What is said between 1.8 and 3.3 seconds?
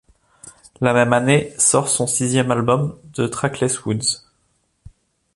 son sixième album, The